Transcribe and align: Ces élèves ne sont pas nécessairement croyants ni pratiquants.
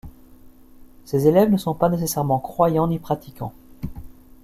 Ces 1.05 1.27
élèves 1.27 1.51
ne 1.51 1.57
sont 1.57 1.75
pas 1.75 1.87
nécessairement 1.87 2.39
croyants 2.39 2.87
ni 2.87 2.97
pratiquants. 2.97 3.53